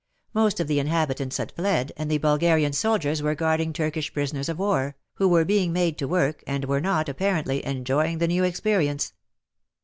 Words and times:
Most 0.33 0.59
of 0.59 0.65
the 0.67 0.79
inhabitants 0.79 1.37
had 1.37 1.51
fled, 1.51 1.91
and 1.95 2.09
the 2.09 2.17
Bulgarian 2.17 2.73
soldiers 2.73 3.21
were 3.21 3.35
guarding 3.35 3.71
Turkish 3.71 4.11
prisoners 4.11 4.49
of 4.49 4.57
war, 4.57 4.95
who 5.17 5.27
were 5.27 5.45
being 5.45 5.71
made 5.71 5.99
to 5.99 6.07
work, 6.07 6.43
and 6.47 6.65
were 6.65 6.81
not, 6.81 7.07
apparently, 7.07 7.63
enjoying 7.63 8.17
the 8.17 8.27
new 8.27 8.43
experience. 8.43 9.13